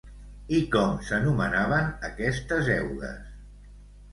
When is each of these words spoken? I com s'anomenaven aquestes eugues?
I 0.59 0.61
com 0.75 0.95
s'anomenaven 1.09 1.91
aquestes 2.09 2.73
eugues? 2.79 3.21